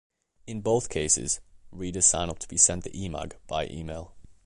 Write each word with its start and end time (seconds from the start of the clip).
In 0.47 0.61
both 0.61 0.89
cases, 0.89 1.41
readers 1.71 2.07
sign 2.07 2.31
up 2.31 2.39
to 2.39 2.47
be 2.47 2.57
sent 2.57 2.85
the 2.85 2.89
'eMag' 2.89 3.33
by 3.45 3.67
email. 3.67 4.15